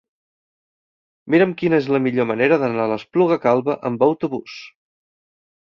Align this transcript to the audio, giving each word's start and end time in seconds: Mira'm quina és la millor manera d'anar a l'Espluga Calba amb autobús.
Mira'm 1.33 1.53
quina 1.59 1.81
és 1.83 1.91
la 1.97 2.01
millor 2.07 2.29
manera 2.31 2.59
d'anar 2.65 2.83
a 2.87 2.91
l'Espluga 2.95 3.41
Calba 3.47 3.79
amb 3.93 4.07
autobús. 4.11 4.59